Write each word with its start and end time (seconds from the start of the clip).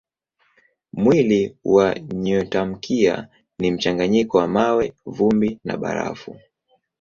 Mwili 0.93 1.57
wa 1.63 1.95
nyotamkia 1.99 3.27
ni 3.59 3.71
mchanganyiko 3.71 4.37
wa 4.37 4.47
mawe, 4.47 4.93
vumbi 5.05 5.59
na 5.63 5.77
barafu. 5.77 6.37